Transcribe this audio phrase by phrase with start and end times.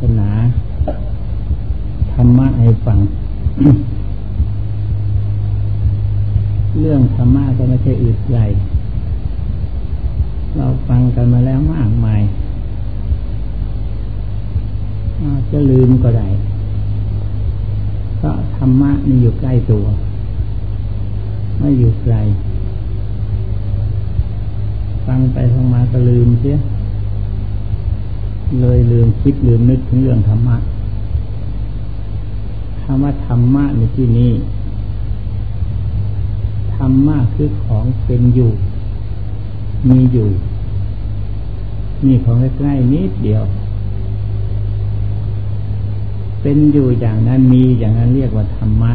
[0.00, 0.30] ศนา
[2.14, 2.98] ธรรมะให้ฟัง
[6.80, 8.40] เรื่องธรรมะก็ไม่ใช่อื่นไกล
[10.56, 12.22] เราฟังกันมาแล้วมากมาย
[15.50, 16.28] จะลืมก็ได้
[18.16, 19.84] เพราะธรรมะนี่อยู่ใกล้ตัว
[21.58, 22.16] ไม่อยู่ไกล
[25.06, 26.56] ฟังไปฟังมาก็ลืมเสีย
[28.60, 30.56] เลยลืมคิดลืมนึกถึงเรื่องธรรมะ
[32.82, 34.32] คำว่าธรรมะในที่นี้
[36.76, 38.50] ธรรมะคือของเป็นอยู่
[39.88, 40.28] มีอยู่
[42.04, 43.44] มีของใกล้ๆนิดเดียว
[46.42, 48.92] เป็นอยู่อย่างนั้นมีอย่างนั้นเรียกว่าธรรมะ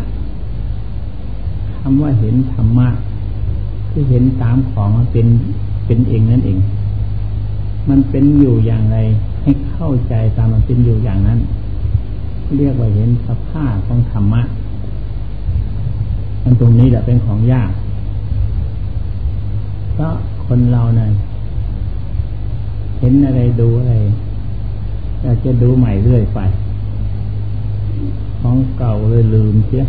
[1.77, 2.87] คำว่าเห็นธรรมะ
[3.89, 5.27] คือเห็นตามของมันเป็น
[5.85, 6.57] เป็นเองนั่นเอง
[7.89, 8.97] มันเป็นอยู่อย่างไร
[9.41, 11.39] ให้เข้าใจตามมันเป็นอยู่อย่างนั้น
[12.57, 14.41] เรียกว่าเห็นสภาพของธรรมะ
[16.43, 17.71] มันตรงนี้แหละเป็นของยาก
[19.93, 20.13] เพราะ
[20.45, 21.09] คนเราเนี่ย
[22.99, 23.95] เห็นอะไรดูอะไร
[25.21, 26.39] อยากจะดูใหม่เรื่อยไป
[28.41, 29.85] ของเก่าเลยลืมเสีย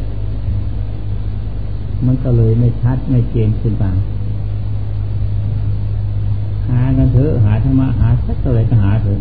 [2.07, 3.97] มันก็เลยไม่ชัดไม่เจนขึ้นบาง
[6.69, 9.21] หากันเถอะหาธรรมะหาสักเท่าไรก็หาเถอะ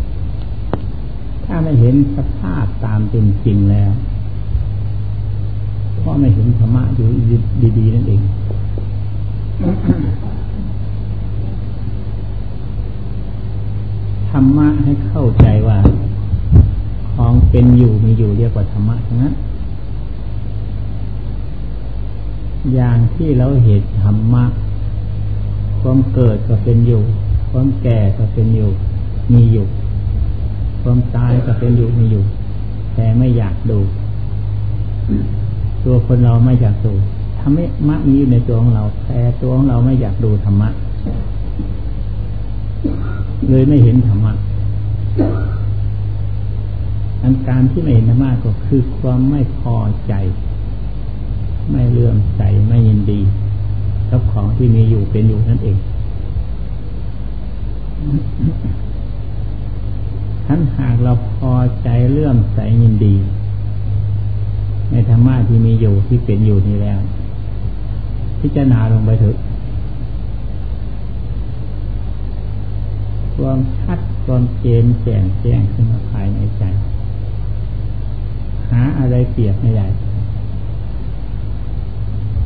[1.45, 3.91] ถ้าไม่เห็นสภาพตามเป็นจริงแล้ว
[5.97, 7.07] เพราะไม่เห็นธรรมะอยู่
[7.77, 8.21] ดีๆนั่นเอง
[14.29, 15.79] ธรรมะให้เข้าใจว่า
[17.13, 19.33] ของเป็นอยู่มีอยู่เรียกว่าธรรมะทั้งนั้น
[22.73, 24.45] อย่างที่เราเห็นธรรมะ
[25.81, 27.01] ความเกิดก็เป็นอยู่
[27.51, 28.69] ความแก่ก็เป็นอยู่
[29.33, 29.65] มีอยู่
[30.81, 32.23] ความตายก็เป็นอยู่มีอยู่
[32.95, 33.79] แต่ไม่อยากดู
[35.85, 36.93] ตัวคนเราไม่อยากดู
[37.39, 37.51] ธรร
[37.87, 40.69] มะมีอยู่ในตัวของเรา แต่ตัวของเราไม่อยากดูธรรมะ
[43.49, 44.33] เลยไม่เห็นธรรมะ
[47.21, 49.77] อันการที่ไม่เห็นธรรมะก็คือความไม่พอ
[50.07, 50.13] ใจ
[51.71, 53.19] ไม่เลื่อมใสไม่ยินดี
[54.09, 55.77] กับของที่มีอยู่เป็นอยู่นั่นเอง
[60.53, 61.53] ทั้นหากเราพอ
[61.83, 63.15] ใจเลื่อมใสยินดี
[64.91, 66.99] ในธรรมะที่มีอยู่ที่เป็นอยู่นี้แล้ว
[68.41, 69.37] พิจารณาลงไปเถอะ
[73.35, 76.63] ความชัดความเจนแจ่มแจ้งขึ้นมาภายในใจ
[78.69, 79.87] หาอะไรเปรียบไม่ได้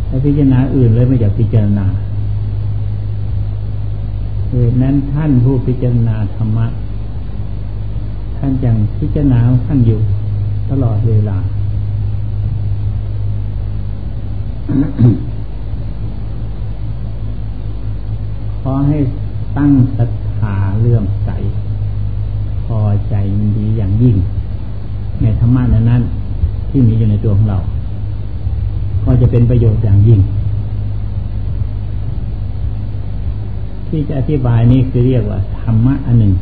[0.07, 1.85] ถ้าพิจารณาอื่นเลยไม่อยากพิจารณา
[4.49, 9.99] เหตุนั้นท่านผู้พิจารณาธรรมะานยังพิจารณาท่านอยู่
[10.69, 11.37] ตลอดเวลา
[18.61, 18.97] ขอให้
[19.57, 21.29] ตั้งศรัทธาเลื่อมใส
[22.65, 22.79] พอ
[23.09, 23.15] ใจ
[23.55, 24.15] ดีอย่างยิ่ง
[25.21, 26.01] ในธรรมะนั้นนั้น
[26.69, 27.59] ที่มีอยู่ในตัวของเรา
[29.05, 30.19] ก็จะเป็นประโยชน์อย่างยิ่ง
[33.87, 36.33] ที่จะอธิบายนี้คือเรียกว่าธรรมะอันหนึ่ง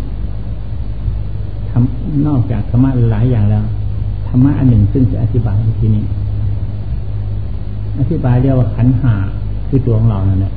[2.28, 3.64] นอกจากธรรมะหลายอย่างแล้ว
[4.28, 6.04] ธรรมะอันหนึ่งซึ่งจะอธิบายในที่นี้
[8.00, 9.14] อธิบายเรียกว่าขันหา
[9.68, 10.54] คือตัวของเรานั่นแหละ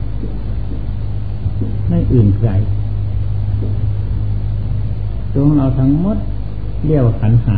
[1.89, 2.51] ไม่อื่นไกล
[5.33, 6.19] ตัวของเราทั้งหมด
[6.87, 7.57] เรียกว่าขันหา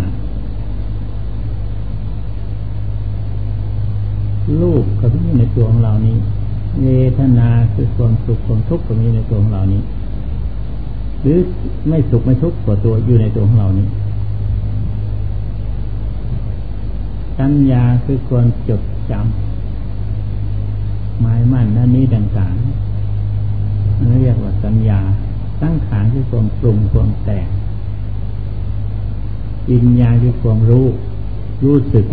[4.63, 6.17] ลูกก็มีในตัวของเรานี้
[6.83, 6.89] เว
[7.19, 9.83] ทนาคือความสุขความทุกข์ก็มีในตัวของเรานี้
[11.23, 11.39] หรือ
[11.89, 13.87] ไม่สุขไม่ทุกข์ตัวตัวอยู่ในตัวของเรานี้
[17.39, 19.21] สัญญาคือควรจดจำ
[21.21, 25.01] หมายมั่นนั่นนี้ต่างๆนั่นเรียกว่าสัญญา
[25.63, 27.47] ตั้งขานคือความปรุงความแต่ง
[29.71, 30.87] วิญญาคือความรู้
[31.65, 32.07] รู้สึก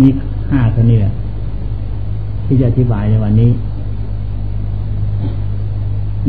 [0.00, 0.08] มี
[0.50, 1.12] ห้าเท่านี้แหละ
[2.46, 3.50] ที่จะอธิบายในวันนี้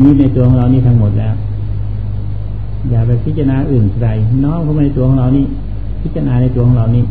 [0.02, 1.34] นี่ในตัวของเรานี่ทั้งหมดแล้ว
[2.90, 4.08] อย่าไปพิจารณาอื่นใด
[4.44, 5.44] น้อมเข้ามาในตัวของเรานี่
[6.02, 7.04] พิจารณาในตัวของเรานี่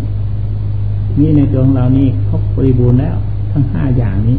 [1.19, 3.15] นี่ในตัวของเรานี่ครบบริบูรณ์แล้ว
[3.51, 4.37] ทั้งห้าอย่างนี้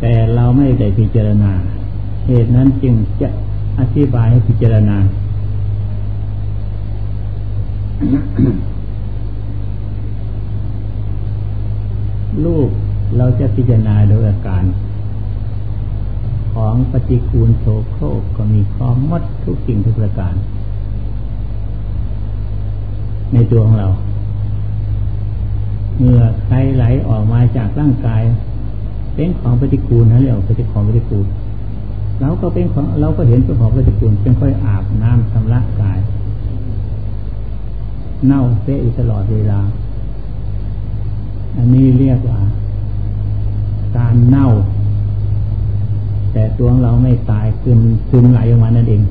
[0.00, 1.52] แต่เราไม่ได้พิจารณา
[2.26, 3.28] เหตุนั้นจึงจะ
[3.78, 4.96] อธิบายให้พิจารณา
[12.44, 12.68] ลูก
[13.16, 14.64] เราจะพิจารณาโดยอาการ
[16.54, 20.34] ของปฏิกูลโสโครกก็มีของมดทุกสิ่งทุกประการ
[23.32, 23.88] ในตัวของเรา
[25.98, 28.22] เมื่อใครไหลออกมาจากร่างกาย
[29.14, 31.26] เป็นของปฏิกูลนะเรียกเป็นของปฏิกูล
[32.20, 35.98] เราก็เป็นของเราก็เห็นเป็นของปฏิกูลเป็นค่อยอาบน้ำชำระกาย
[38.26, 39.60] เน่าเสียตลอดเวลา
[41.56, 42.40] อันนี้เรียกว่า
[43.96, 44.46] การเน่า
[46.34, 47.78] แต่ตัวของเราไม่ตายคืน
[48.10, 49.02] ซึมไหลออกมานั่นเอง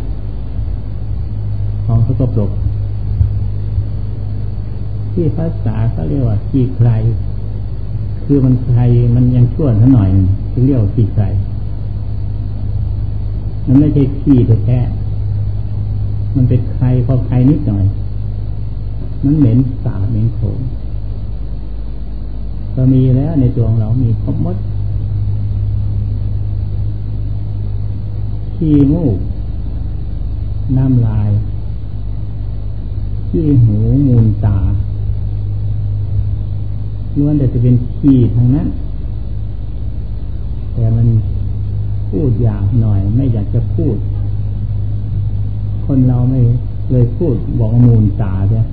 [1.86, 2.52] ของสกปรก
[5.14, 6.90] ที่ภาษาเขาเรียกว่าขี้ใคร
[8.26, 8.82] คือมันใคร
[9.16, 10.10] มันยังชั่วนิดหน่อย
[10.52, 11.26] คือเรียกว่าขี้ใคร
[13.66, 14.80] มันไม่ใช่ขี้แท้
[16.36, 17.86] มันเป็นใครพอใครนิดหน่อย
[19.24, 20.60] มันเหม็นสาบเหม็นโขง
[22.76, 24.58] ก็มีแล้วในตัวของเรามีครบหมด
[28.66, 29.18] ขี้มูก
[30.78, 31.30] น้ำลาย
[33.30, 33.78] ขี้หู
[34.08, 34.58] มูลตา
[37.18, 38.68] ล้วนแต่จะเป็นขี้ทางนั้น
[40.74, 41.08] แต่มัน
[42.10, 43.96] พูดยากหน่อย ไม่อยากจะพูด
[45.86, 46.40] คนเราไม่
[46.92, 48.66] เลยพูดบอกมูลตาเนี่ย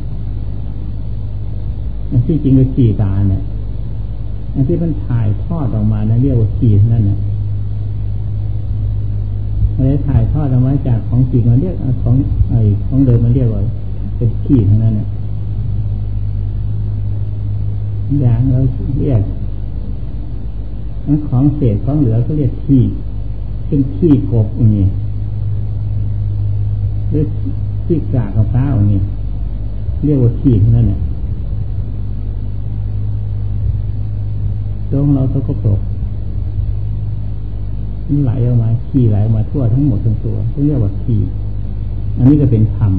[2.26, 3.42] ที่จริงก็ขี้ตาเนี่ย
[4.54, 7.20] อันที่มันถ่ายทอดออกมานะเรียกว่าขี้นั่นเนี่ย
[9.80, 12.16] อะไรถ่ายทอดออกมาจากของจริงมันเรียกของ
[12.48, 13.62] ไอ้ของเดิมมันเรียกว่า
[14.16, 15.06] เป็นขี้ทั้งนั้นเนี่ย
[18.20, 18.60] อย่างเรา
[19.00, 19.22] เรียก
[21.28, 22.82] ของเศษของเหลือก็เรียกขี้
[23.66, 24.86] เป็นขี้กบอย่างนี้
[27.10, 27.24] หรือ
[27.84, 29.00] ขี้กากกับพ้าอย่างนี้
[30.04, 31.00] เรียกว่าขี้ทั้งนั้นเนี่ย
[34.90, 35.80] ตรงเราตกปรก
[38.10, 40.36] มันไหลออกมาขี้ไหลออกมาทั่วทั้งหมดทั้งตัว
[40.66, 41.20] เรียกว่าขี้
[42.18, 42.92] อันนี้ก็เป็นธรรม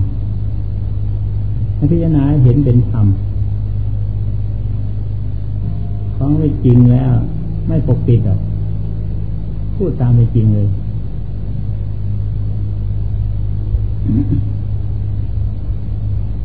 [1.91, 3.05] พิจารณาเห็นเป็นธรรม
[6.15, 7.11] ของไม่จริงแล้ว
[7.67, 8.39] ไม่ปกปิดหรอก
[9.75, 10.67] พูดตามไปจริงเลย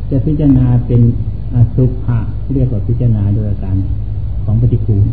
[0.09, 1.01] จะพิจารณาเป็น
[1.53, 2.17] อสุภะ
[2.53, 3.77] เรียกว่าพิจารณาโดยการ
[4.43, 5.03] ของปฏิคูล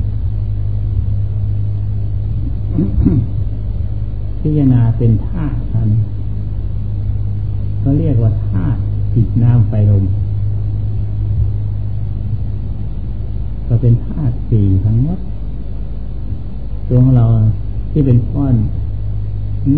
[4.46, 5.90] พิจารณาเป็นธาตุนั้น
[7.82, 8.80] ก็เรียกว่าธาตุ
[9.14, 10.04] จิตน้ำไฟลม
[13.68, 15.18] ก็เป็นธาตุสี่ทั้งหมด
[16.88, 17.26] ตัวของเรา
[17.90, 18.54] ที่เป็นก้อน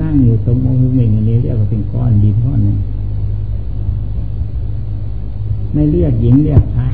[0.02, 2.76] นั่งอยู่ตรงองค์เมงอันนี้เรียกว่าเป็นก้อนดินก้อนนึง
[5.72, 6.92] ไม่เรียกหญิงเรียกชาย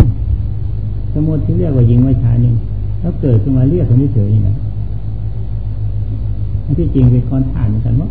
[1.12, 2.52] สมมติที่เรียกว่าหญิงว่าชายนี่
[3.00, 4.56] แล้วเกิดขึ้นมาเรียกคนที่เฉยนี่นะ
[6.76, 8.10] ที่จริงเป็นก้อนฐานเหมือนกันว่า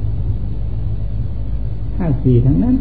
[1.96, 2.75] ธาตุสี่ทั้งนั้น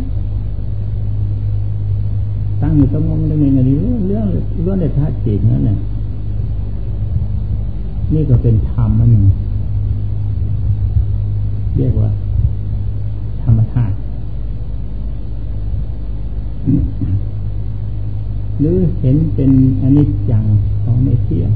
[2.62, 4.26] ตั้งอยู่ตรงองค์เมงอันนี้เรื่องเรื่อง
[4.62, 5.78] เรื่องในธาตุสี่นั่นแหละ
[8.14, 9.24] นี่ก็เป็นธรรมอันหนึ่ง
[11.76, 12.10] เรียกว่า
[13.42, 13.94] ธรรมธาตุ
[18.58, 19.50] หรือเห็นเป็น
[19.82, 20.44] อนิจจัง
[20.82, 21.50] ของไม่เที่ยง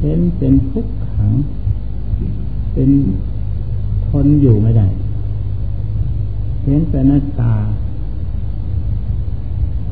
[0.00, 1.30] เห็นเป็นทุกขั ง
[2.74, 2.90] เป็น
[4.08, 4.86] ทนอยู่ไม่ได้
[6.64, 7.54] เห็นเป็นหน้าตา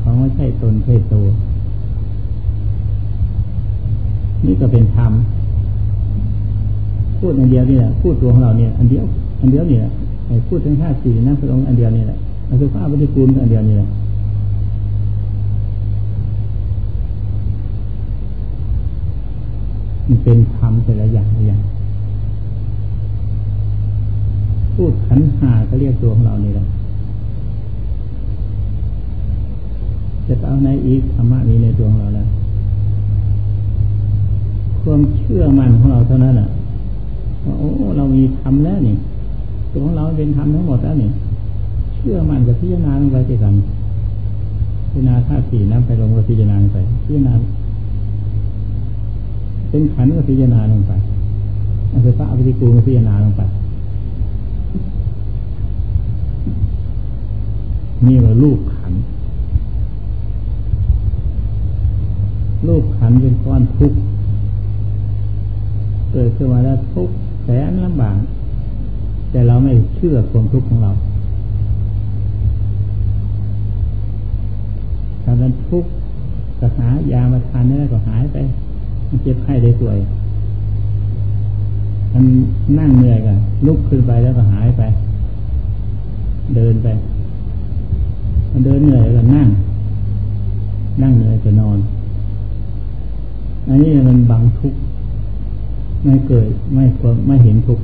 [0.01, 1.25] ของไม่ใช่ตนใช่ตัว
[4.45, 5.11] นี่ก็เป็นธรรม
[7.19, 9.05] พูดอันเดียวนี่แหละ พูดตัวของเราเนี่ย อันเดียว
[9.41, 9.91] อันเดียวนี่แหละ
[10.47, 12.17] พูดทั้งห้าสี่นั่งพระองค์อันเดียวนี่แหละ
[12.47, 13.89] อันคือข้าปฏิกูลอันเดียวนี่แหละ
[20.09, 21.61] มันเป็นธรรมแต่ละอย่างละอย่าง
[24.75, 26.65] พูดขันหาก็เรียกตัวของเรานี่แหละ
[30.27, 32.27] จะเอาในอีกธรรมะนี้ในตัวของเราแล้ว
[34.81, 36.49] ความเชื่อมั่นของเราเท่านั้นอะ
[37.45, 38.95] ว่าโอ้เรามีธรรมแล้วนี่
[39.71, 41.09] ตัวของเราเป็นธรรมทั้งหมดแล้วนี่
[41.95, 43.55] เชื่อมั่นกับพิจารณาลงไปที่กัน
[44.91, 47.33] พิจารณาธาตุสี่น้ำไปลงกับพิจารณาลงไปพิจารณา
[49.69, 50.91] เป็นขันก็พิจารณาลงไป
[51.91, 53.41] อันเป็นพระอภิกูก็พิจารณาลงไป
[58.05, 58.93] นี่ว่าลูกขัน
[62.67, 63.99] ลูกขันเป็นก้อนทุกข์
[66.11, 68.17] เกิดขึ้นมาแล้วทุกข์แสนลำบาก
[69.31, 70.91] แต่เราไม่เชื่อความทุกข์ของเรา
[75.23, 75.89] ตอนนั้นทุกข์
[76.59, 78.37] ก็หายามาทานนี่ก็หายไป
[79.23, 79.97] เจ็บไข้ได้ป่วย
[82.13, 82.25] มัน
[82.79, 83.37] นั่งเหนื่อยกัน
[83.67, 84.81] ลุกขึ้นไปแล้วก็หายไป
[86.55, 86.87] เดินไป
[88.51, 89.47] มันเดินเหนื่อยก็นั่ง
[91.01, 91.77] นั่งเหนื่อยก็นอน
[93.67, 94.79] อันนี้มันบังทุกข์
[96.03, 97.83] ไม่เกิดไม่ควรไม่เห็นทุกข์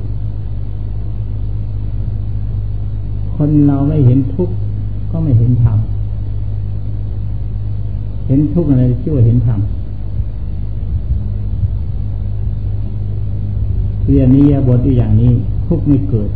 [3.36, 4.54] คนเราไม่เห็นทุกข์
[5.10, 5.78] ก็ไม่เห็นธรรม
[8.26, 9.60] เห็นทุกข์อะไรชื่อว่าเห็นธรรม
[14.06, 15.30] เรียนนี้บทอีอย่างนี้
[15.66, 16.30] ทุกไม่เกิด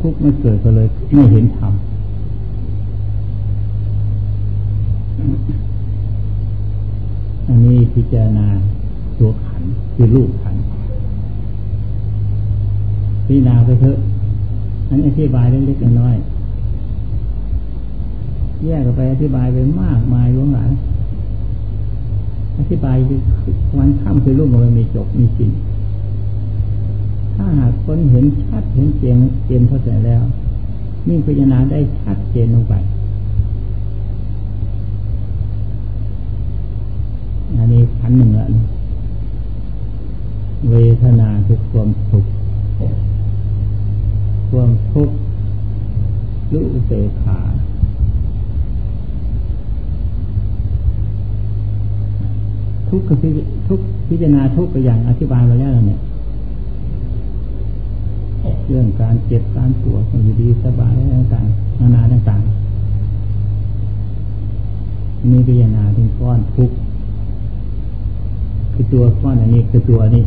[0.00, 1.72] ทุกไม่เกิดก็เลยไม่เห็นธรรม
[7.48, 8.46] อันนี้พิจารณา
[9.18, 9.62] ตัวขัน
[9.94, 10.56] คือรูปขัน
[13.26, 13.96] พิจารณาไปเถอะ
[14.88, 16.24] อันอธิบายเล็กๆน้อยๆ
[18.64, 20.70] แยกกันไปอธิบายไปมากมายล้วนหลาย
[22.58, 22.96] อธิบาย
[23.78, 25.50] วันข้ามคือรูปมันมีจบมีจริง
[27.34, 30.22] ถ้าหากคนเห็นชัดเห็นเจนเจนเข้าใจแล้ว
[31.08, 32.74] นี่พิจารณาได้ชัดเจนลงไป
[37.56, 38.46] อันนี้ขันหนึ่งละ
[40.70, 42.24] เวทนาคือความสุข
[44.50, 45.16] ความทุกข์
[46.52, 46.90] รู้เส
[47.22, 47.38] ขา
[52.94, 53.32] ทุกข์คือ
[53.68, 56.00] ทุกพิจารณาทุกข์ไปอย่างอธิบายมาแล้วเนี่ย
[58.68, 62.50] เรื่องการเจ็บการปวดอยู่ดีสบายต่างๆนานาต่างๆ
[65.30, 66.76] มีพิจารณาถึงก้อนทุกข์
[68.72, 70.22] คือตัวก้อนอันนี้คือตัวนี้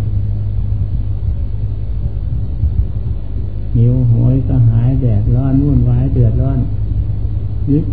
[3.75, 6.59] หิวโหยก็หายแดดร้อนวุ่นวายเดือดร้อน
[7.71, 7.85] ยึด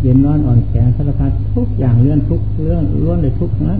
[0.00, 3.74] เย็นร้อนอ่อนแข็งสารพัดทุกอย่างเรื่องทุกเรื่องล้วนเลยทุกนะ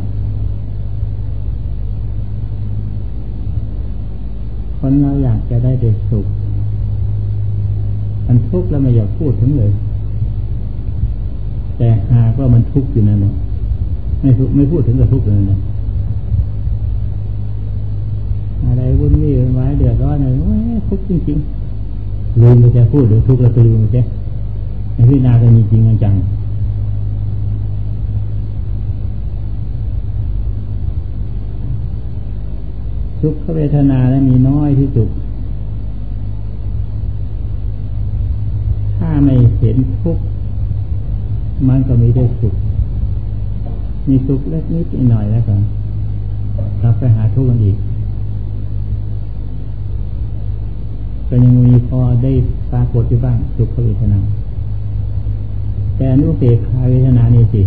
[4.78, 6.26] คนเราอยากจะได้เด็กสุข
[8.26, 9.72] มันทุกข์แล้วไม่อยากพูดถึงเลย
[11.78, 13.32] แต่หากว่ามันทุกข์อยู่นั่นแหละ
[14.20, 15.58] ไม่ไม่พูดถึงกับทุกข์เลยนะ
[18.64, 20.34] อะไรวุ่นวี่ไว้เดือดร้อนอะไร
[20.88, 24.02] ทุกข์จริงๆลืมไปจะพูดหรือทุกข์แล้วลืมไปจะ
[25.08, 26.14] พิจารณากันจริงจัง
[33.20, 35.08] ทุกขเวทนาแล้วมีน้อยที่สุด
[38.98, 40.24] ถ้าไม่เห็นทุกข์
[41.68, 42.54] มันก็มีได้สุข
[44.08, 45.60] มีสุขเล็กนิดหน่อยแล้วกัน
[46.80, 47.76] กลับไปหาทุกข์กันอีก
[51.28, 52.32] ก็ยังมีพอได้
[52.72, 54.20] ปรากฏอยู่บ้างสุขเวทนา
[56.02, 57.62] แต่นุเบกาเวทนานี่สิ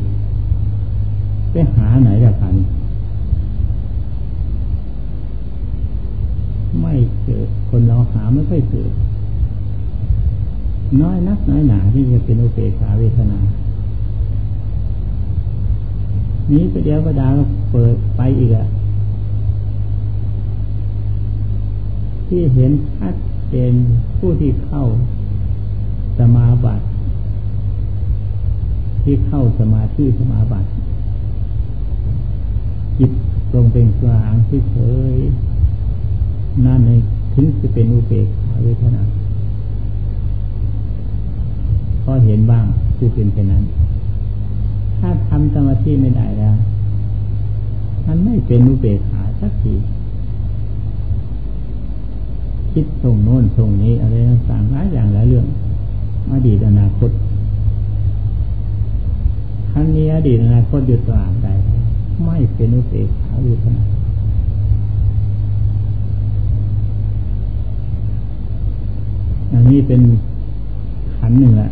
[1.52, 2.56] ไปหาไหนละกัน
[6.82, 8.92] ไม่เกิดคนเราหาไม่ค่อยเกิด
[11.02, 13.40] น้อยนักน้อยหนาที่จะเป็นอุเบกขาเวทนา
[16.52, 18.66] นี้ไปเดียวก็ดาก็เปิดไปอีกอะ
[22.28, 23.16] ที่เห็นชัด
[23.50, 23.74] เจน
[24.18, 24.84] ผู้ที่เข้า
[26.18, 26.84] สมาบัติ
[29.04, 30.70] ที่เข้าสมาธิสมาบัติ
[32.98, 33.12] จิต
[33.52, 34.78] ตรงเป็นกลางที่เฉ
[35.14, 35.16] ย
[36.66, 36.92] นั่นใน
[37.34, 39.04] ถึงจะเป็นอุเบกขาเวทนา
[42.06, 42.66] ก็เห็นบ้าง
[42.98, 43.64] ผู้เป็นเช่นนั้น
[45.00, 46.56] ถ้าทำสมาธิไม่ได้แล้ว
[48.08, 49.74] มันไม่เป็นอุเบกขาสักที
[52.72, 55.46] คิดส่งโน้นส่งนี้อะไรต่างๆหลายอย่างหลายเรื่อง
[56.32, 57.12] อดีตอนาคต
[59.76, 61.48] ท่านนี้อดีตอนาคตอยู่ตราบใด
[62.26, 63.88] ไม่เป็นอุเบกขาอยู่ขนาด
[69.52, 70.02] อันนี้เป็น
[71.18, 71.70] ขันหนึ่งแหละ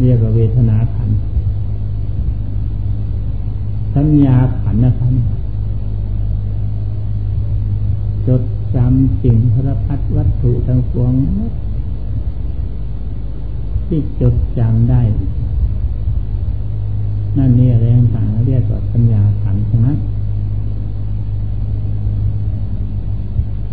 [0.00, 1.10] เรียกว่าเวทนาขัน
[3.94, 5.12] สัญญาขันนะครับ
[8.26, 8.42] จด
[8.74, 11.12] จำสิ่งพระพัดวัตถุทั้งปวง
[13.86, 15.02] ที่จดจำได้
[17.36, 19.98] นั่นนี่อะไรต่างๆเรียกว่าสัญญาขันทั้งนั้น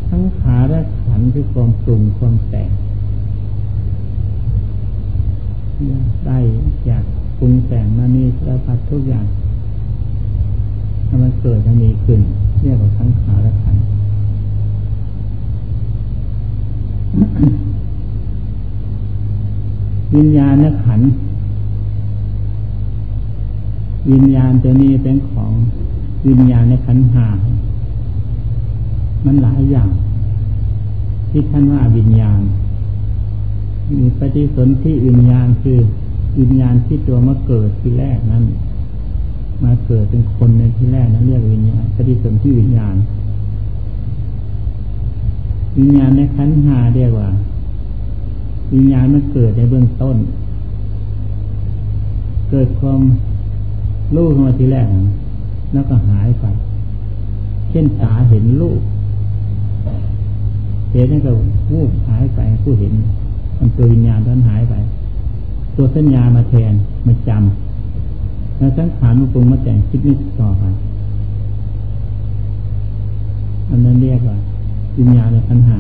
[0.10, 2.70] ทั้งขาและขันคือความปรุงความแต่ง
[6.26, 6.38] ได้
[6.86, 7.06] อยาก
[7.40, 9.26] ปรุงแต่งมานี่สารพัดทุกอย่าง
[11.08, 12.20] ถ้ามันเกิดมันมีขึ้น
[12.62, 13.76] เรียกว่าทั้งขาและขัน
[20.16, 21.02] วิญญาณขัน
[24.12, 25.52] วิญญาณตัวนี้เป็นของ
[26.28, 27.28] วิญญาณในขันหา
[29.26, 29.90] มันหลายอย่าง
[31.30, 32.42] ที่ท่านว่าวิญญาณ
[33.98, 35.80] มีปฏิสนธิวิญญาณคือ
[36.40, 38.44] วิญญาณที่ตัวมาเกิดที่แรกนั้น
[39.64, 42.96] มาเกิดเป็นคนในที่แรกนั้นเรียกวิญญาณปฏิสนธิวิญญาณ
[45.78, 47.30] วิญญาณในขันหาเรียกว่า
[48.74, 50.18] วิญญาณมันเกิดในเบื้องต้น
[52.50, 53.02] เกิดความ
[54.16, 54.88] รู้ขึ้นมาทีแรก
[55.74, 56.46] แล้วก็หายไป
[57.70, 58.80] เช่นตาเห็นลูก
[60.92, 61.32] เห็นนั่นก็
[61.72, 62.94] วูบหายไปผู้เห็น
[63.60, 64.74] มันตัววิญญาณนั้นหายไป
[65.76, 66.74] ตัวสัญญามาแทน
[67.08, 70.64] มาจำแล้วสังขารมันปรุงมาแต่งคิดนึกต่อไป
[73.70, 74.38] อันนั้นเรียกว่า
[74.98, 75.78] วิญญาณในขันหา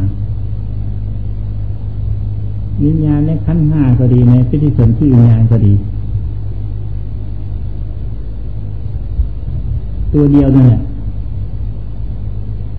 [2.81, 5.73] วิญญาณในขั้นห้าก็ดีในพิธีสนที่วิญญาณก็ดี
[10.13, 10.79] ตัวเดียวนั่นแหละ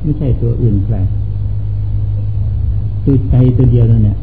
[0.02, 0.96] ไม่ใช่ตัวอื่นใคร
[3.04, 4.16] ตัวใจตัวเดียวนั่นแหละ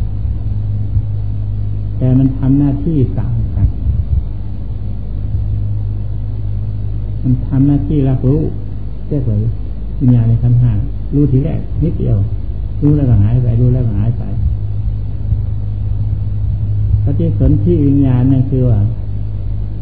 [1.98, 3.68] แต่มันทำหน้าที่ต่างกัน
[7.24, 8.42] มันทำหน้าที่รับรู้
[9.08, 9.36] เรียกว่า
[10.00, 10.72] วิญญาณในขั้นห้า
[11.16, 12.18] รู้ทีแรกนิดเดียว
[12.82, 14.24] รู้แล้วก็หายไปรู้แล้วก็หายไป
[17.22, 18.80] ฏิสนธิวิญญาณนั่นคือว่า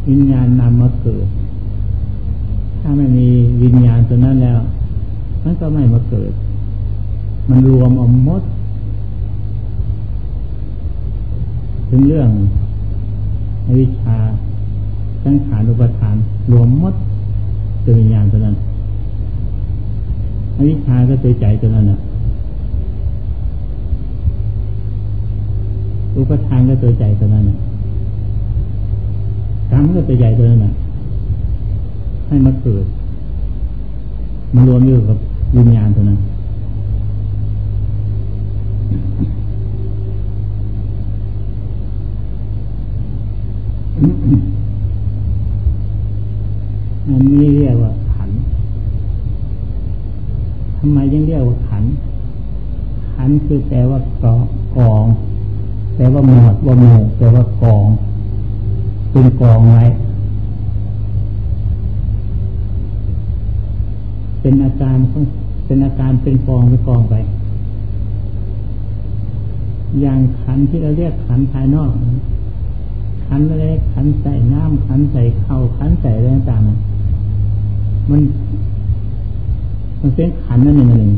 [0.08, 1.26] วิญญาณนำมาเกิด
[2.80, 3.28] ถ้าไม่มี
[3.62, 4.58] วิญญาณตัวนั้นแล้ว
[5.44, 6.32] มันก็ไม่มาเกิด
[7.48, 8.42] มันรวมอมมด
[11.88, 12.30] ถึงเรื่อง
[13.78, 14.18] วิชา
[15.24, 16.16] สังขารอุปทาน
[16.52, 16.94] รวมมด
[17.84, 18.56] ตัววิญญาณตัวนั้น
[20.68, 21.98] วิชาก็ตัวใจตัวนั้นนะ
[26.16, 27.56] อุปทานก็ตัวใจตัวนั้นนะ
[29.70, 30.72] กรรมก็ตัวใหญ่ตัวนั้นนะ
[32.26, 32.84] ให้มาเกิด
[34.54, 35.18] มันรวมอยู่กับ
[35.56, 36.18] วิญญาณตัวนั้น
[47.08, 48.30] อันนี้เรียกว่าขัน
[50.78, 51.84] ทำไมยังเรียกว่าขัน
[53.14, 54.34] ขันคือแปลว่ากอ
[54.76, 55.04] กอง
[56.06, 57.86] ลว่าหมวดว่าหมู่แปลว่ากอง
[59.10, 59.84] เป็นกองไว้
[64.40, 64.96] เป็นอาการ
[65.66, 67.14] เป็นอาการเป็นฟองเป็นกองไป
[70.00, 71.90] อย่างขันที่เราเรียกขันภายนอก
[73.26, 78.20] ขันเล็กขันใส่น้ำขันใส่เข้าขันใส่อะไรต่างๆมัน
[80.00, 81.10] มันเป็นขันนั่นหนึ่งหนึ่ง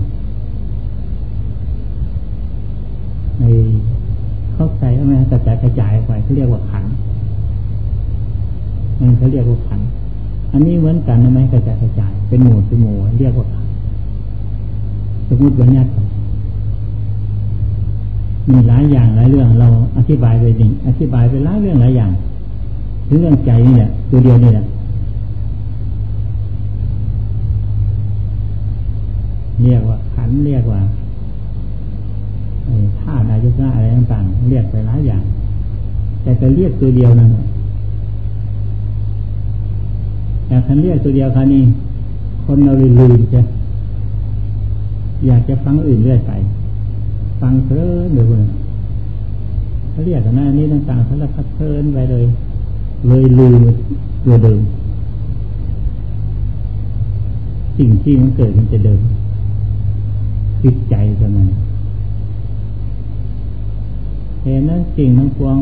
[3.38, 3.44] ใน
[4.62, 6.84] เข้าใจไหมกระจายกระจายไปเขาเรียกว่าขัน
[9.00, 9.80] มันเขาเรียกว่าขัน
[10.52, 13.66] อันนี้เหมือนกันไหมกระจายกระจาย เป็นหมู่เป็นหมู่เรียกว่าขัน
[15.28, 15.82] สมมติวันนี้
[18.48, 22.10] มีหลายอย่างหลายเรื่องเราอธิบายไปจริงอธิบายไปหลายเรื่องหลายอย่าง
[23.08, 24.64] ถึงเรื่องใจนี่แหละตัวเดียวนี่แหละ
[29.62, 30.80] เรียกว่าขันเรียกว่า
[33.02, 35.22] ธาตุอายุนะอะไรต่างๆ เรียกไปหลายอย่าง
[36.22, 37.44] แต่จะเรียกตัวเดียวนั่นแหละ
[40.46, 41.62] แต่คันเรียกตัวเดียวคันนี้
[42.44, 43.40] คนเราลืมจะ
[45.26, 46.32] อยากจะฟังอื่นเรื่อยไป
[47.40, 48.42] ฟังเพลินเดี๋ยวคน
[49.90, 52.24] เขาเรียกกันหน้านี้ต่างๆสารพัดเพลินไปเลย
[53.06, 53.54] เลยลืม
[54.24, 54.60] ตัวเดิม
[57.78, 59.00] สิ่งที่มันเกิดมันจะเดิม
[60.60, 61.48] คิดใจเท่านั้น
[64.42, 65.56] เห็นนั้นสิ่งทั้งปวง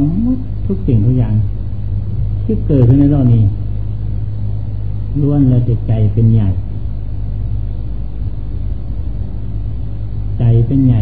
[0.67, 1.35] ทุกสิ่งทุกอย่าง
[2.45, 3.43] ที่เกิดขึ้นในโลกนี้
[5.21, 6.49] ล้วนแล้วจะใจเป็นใหญ่
[10.39, 11.01] ใจเป็นใหญ่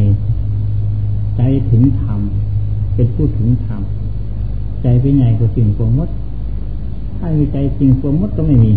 [1.37, 2.21] ใจถึงธรรม
[2.95, 3.83] เป็นผู้ถึงธรรม
[4.83, 6.09] ใจเป็นใหญ่กว่าสิ่งปวงมด
[7.17, 8.73] ถ้ามีใจสิ่งปวงมดก็ไม่มี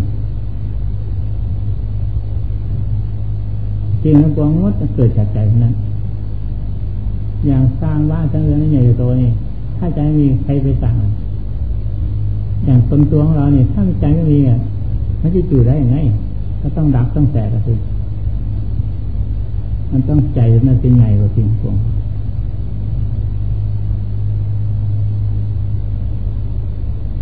[4.04, 5.74] สิ่งปวงมดจะเกิดจากใจนั้น
[7.48, 9.30] อย่างสร้างบ้านสร้างเรือนใหญ่โตนี่
[9.78, 10.96] ถ้าใจมีใครไปสั่ง
[12.66, 14.60] อย่างตนตัวของเราเนี่ยถ้าใจไม่มีอะ
[15.22, 15.98] มันจะอยู่ได้ยังไง
[16.62, 17.78] ก็ต้องดับต้องแตกก็คือ
[19.92, 21.76] มันต้องใจมันเป็นไงกว่าสิ่งพวง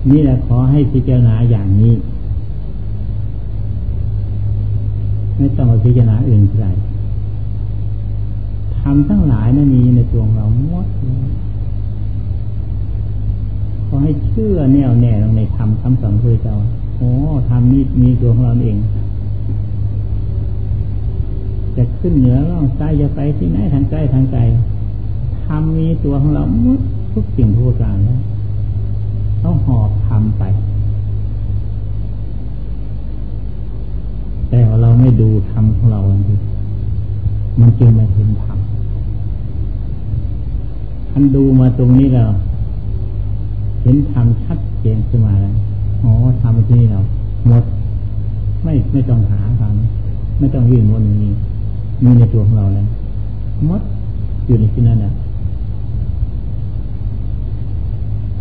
[0.10, 1.94] นี่แหละขอให้พิจารณาอย่างนี้
[5.38, 10.88] ไม่ต้องมาพิจารณาอื่นใครทำทั้งหลายนั้นมีในตัวเราหมด
[13.88, 16.56] ขอให้เชื่อแน่วแน่ลงในธรรมคำสอนพระเจ้า
[16.98, 17.10] โอ้
[17.50, 18.78] ทำนี่มีตัวของเราเอง
[21.76, 24.42] จะขึ้นเหนือล่องซ้จะไปที่ไหนทางใกล้ทางไกล
[25.46, 26.80] ทำมีตัวของเราหมด
[27.14, 28.20] ทุกสิ่งทุกอย่างแล้ว
[29.44, 30.44] ต้องหอบทำไป
[34.50, 36.40] แต่เราไม่ดูธรรมของเราจริง
[37.60, 38.59] มันจึงไม่เห็นธรรม
[41.12, 42.24] ท่านดูมาตรงนี้เรา
[43.82, 45.56] เห็นธรรมชัดเจนขึ้นมาแล้ว
[46.04, 47.00] อ๋อทำที่นี่เรา
[47.48, 47.64] หมด
[48.64, 49.74] ไม่ไม่ต้องหาธรรม
[50.40, 51.34] ไม่ต้องวิ่งวนนี้
[52.04, 52.88] มีในตัวของเราแล้ว
[53.66, 53.82] หมด
[54.46, 55.14] อยู่ในที่นั้นแหละ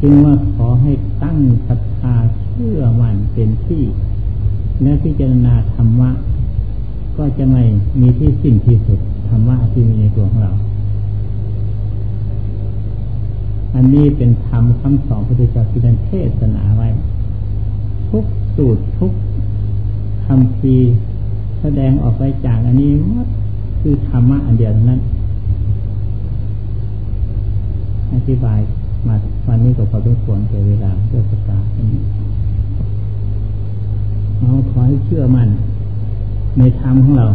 [0.00, 2.14] จึงว่าขอให้ตั้งศรัทธา
[2.50, 3.82] เชื่อมั่นเป็นที่
[4.82, 6.10] และพิจารณาธรรมะ
[7.18, 7.62] ก็จะไม่
[8.00, 10.52] มีที่สิ้นที่สุดธรรมะที่มีในตัวของเรา
[13.74, 16.88] อันนี้เป็นธรรมคำสอนพระพุทธเจ้าที่ท่านเทศนาไว้
[18.10, 18.24] ทุก
[18.56, 19.12] สูตรทุก
[20.26, 20.76] คำพี
[21.60, 23.28] แสดงออกไปจากอันนี้มัด
[23.80, 25.00] คือธรรมะอันเดียวนั้น
[28.14, 28.60] อธิบาย
[29.06, 29.14] มา
[29.46, 31.58] วันนี้ก็พอต้องควรเกเวลาเพื่อประกา
[34.40, 35.48] เราขอให้เชื่อมั่น
[36.58, 37.26] ในธรรมของเรา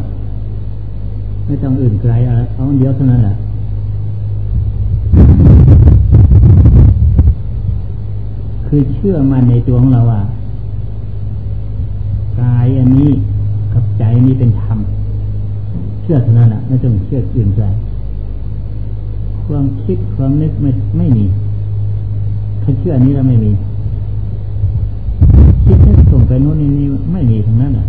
[1.46, 3.36] ไม่ต้องอื่นไกลเอาเดียวเท่านั้นแหละ
[8.68, 10.22] คือเชื่อมันในตัวของเราว่า
[12.40, 13.12] กายอันนี้
[13.74, 14.78] กับใจนี้เป็นธรรม
[16.02, 17.66] เชื่อเท่านั้นแหละไม่ต้องเชื่ออื่นไกล
[19.46, 21.26] ความคิดความนึกไม่ไม่มี
[22.62, 23.52] ถ้าเชื่ออันี้เราไม่มี
[25.66, 27.88] คิดนึกส่งไปโน่นนี่นี่ไม่มีทั้งนั้นอะ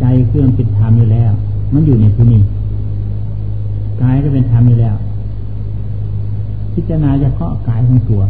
[0.00, 1.32] ใจเครื่องเป็นธรรมอยู่แล้ว
[1.72, 2.40] มันอยู่ในที่นี้
[4.02, 4.96] กายก็เป็นธรรมอยู่แล้ว
[6.74, 8.22] พิจารณาเฉพาะกายของตัว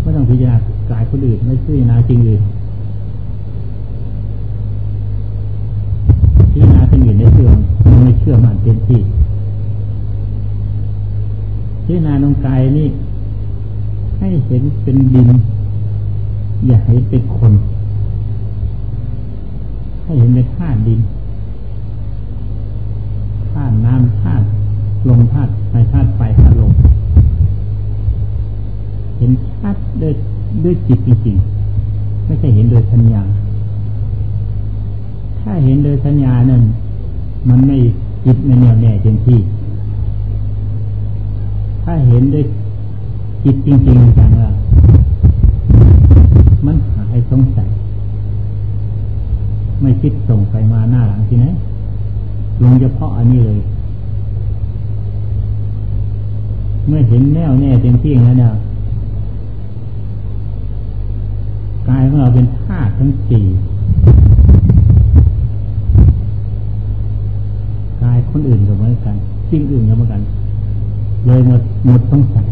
[0.00, 0.56] ไม่ต้องพิจารณา
[0.90, 2.42] กายคนอื่นไม่พิจารณาจริงอื่น
[6.50, 7.50] พิจารณาเป็นอื่นในเชื่อ
[7.84, 9.00] มันไม่เชื่อมันเต็มที่
[11.84, 12.88] พิจารณาตรงกายนี่
[14.18, 15.28] ให้เห็นเป็นดิน
[16.66, 17.52] อย่าให้เป็นคน
[20.04, 21.00] ให้เห็นเป็นธาตุดิน
[23.52, 24.46] ธาตุน้ำธาตุ
[25.08, 26.72] ลมธาตุไฟธาตุไฟธาตุลม
[29.16, 29.70] เห็นชั
[30.06, 30.16] ด้วย
[30.64, 33.22] ด้วยจิตจริงๆ ไม่ใช่เห็นโดยสัญญา
[35.40, 36.62] ถ้าเห็นโดยสัญญานั้น
[37.48, 37.76] มันไม่
[38.24, 39.38] จิตไม่แน่วแน่เต็มที่
[41.82, 42.44] ถ้าเห็นด้วย
[43.44, 44.50] จิตจริงๆจังว่า
[46.66, 47.68] มันหายสงสัย
[49.80, 51.46] ไม่คิดส่งไปมาหน้าหลังที่ไหน
[52.62, 53.60] ลงเฉพาะอันนี้เลย
[56.86, 58.52] เมื่อเห็นแน่วแน่เต็มที่แล้วเนี่ย
[61.88, 63.46] กายของเราเป็นธาตุทั้งสี่
[68.02, 69.16] กายคนอื่นก็เหมือนกัน
[69.50, 70.22] สิ่งอื่นก็เหมือนกัน
[71.26, 72.42] เลยหมดหมดต้องใส่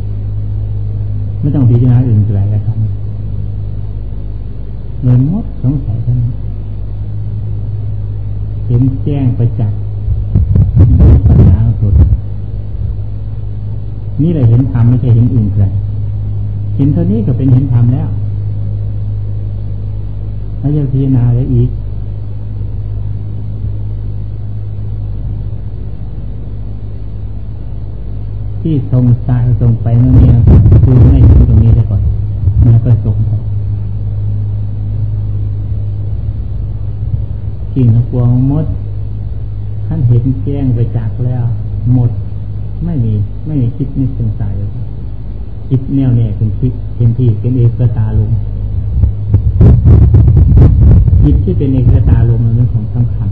[1.40, 2.76] ไม่ต้องพิจารณาอื่นไกลแล้วครับ
[5.04, 6.18] เลยหมดสงสัยท่าน
[8.66, 9.78] เห็นแจ้งประจักษ์
[11.00, 11.94] ด้วยปัญญาสุด
[14.22, 15.64] นี่เลยเห็นธรรมไม่ใช่เห็นอื่นไกล
[16.76, 18.08] เห็นเท่านี้ก็เป็นเห็นธรรมแล้ว
[20.64, 21.70] ไม่จะพิจารณาอะไรอีก
[28.60, 30.30] ที่ทรงสายทรงไปเมื่อนี้
[30.84, 32.02] คือไม่ถึงตรงนี้ได้ก่อน
[32.62, 33.30] แล้วก็ส่งไป
[37.74, 38.66] กิ่งกวงมด
[39.86, 41.44] ท่านเห็นแจ้งไปจากแล้ว
[41.92, 42.10] หมด
[42.84, 43.14] ไม่มี
[43.46, 44.54] ไม่มีคิดนึกสงสัย
[45.68, 48.32] คิดแนวแน่เป็นคิดเป็นที่เป็นเอกตาลง
[51.24, 53.28] จิตที่เป็นเอกตาลมมันเป็นของสำคัญ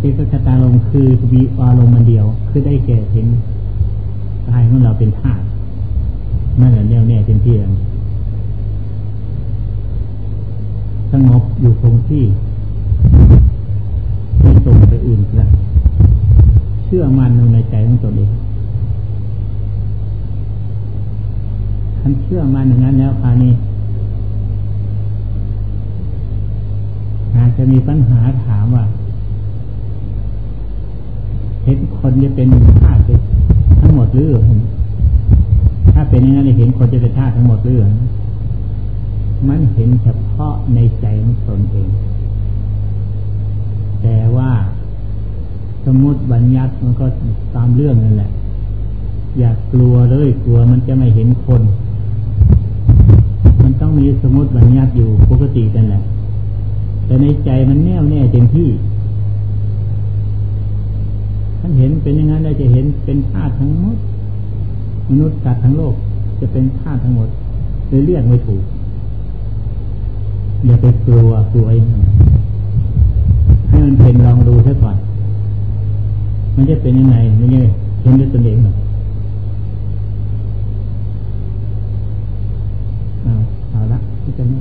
[0.00, 3.26] เอกตาลมคือวีอารมณ์มันเดียว คือได้แก่เห็น
[4.48, 5.44] กายของเราเป็นธาตุ
[6.60, 7.54] นั่นแหละแน่วแน่เต็มที่
[11.12, 12.24] สงบอยู่คงที่
[14.40, 15.40] ไม่ส่งไปอื่นไกล
[16.84, 18.30] เชื่อมั่นในใจของตนเอง
[21.98, 23.52] ท่านเชื่อมันอย่างนั้นแล้วคราวนี้
[27.50, 28.84] จจะมีปัญหาถามว่า
[31.64, 32.48] เห็นคนจะเป็น
[32.80, 33.02] ธาตุ
[33.80, 34.32] ทั้งหมดหรือ
[35.92, 37.78] ถ้าเป็นอย่างนั้นเห็นคนจะเป็นธาตุทั้งหมดหรือ
[39.48, 41.88] มันเห็นเฉพาะในใจของตนเอง
[44.02, 44.50] แต่ว่า
[45.84, 47.06] สมมติบัญญัติมันก็
[47.54, 48.30] ตามเรื่องนั่นแหละ
[49.38, 51.62] อย่ากลัวเลยกลัวมันจะไม่เห็นคน
[53.62, 56.02] มันต้องมีสมมติบัญญัติอยู่ปกตินั่นแหละ
[57.10, 58.68] แต่ในใจมันแน่วแน่เต็มที่
[61.60, 63.96] ท่านเห็นเป็นอย่างนั้นได้จะเห็นเป็นธาตุทั้งหมด
[65.08, 65.94] มนุษย์สัตว์ทั้งโลก
[66.40, 67.28] จะเป็นธาตุทั้งหมด
[67.88, 68.62] เลยเรียกไม่ถูก
[70.66, 72.02] อย่าไปกลัวกลัวอย่างนั้น
[73.68, 74.96] ให้มันเป็นลองดูซะก่อน
[76.54, 77.60] มันจะเป็นยังไงไม่ใช่
[78.00, 78.76] เห็นด้วยตนเองหรอก
[83.22, 83.32] เอา
[83.70, 84.58] เอาละที่จะไม่